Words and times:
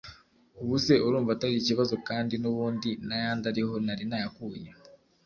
Ubu 0.61 0.75
se 0.85 0.93
urumva 1.05 1.31
atari 1.33 1.55
ikibazo 1.59 1.95
kandi 2.07 2.33
n’ubundi 2.37 2.89
n’ayandi 3.07 3.45
ari 3.51 3.61
ho 3.67 3.73
nari 3.85 4.03
nayakuye 4.09 4.69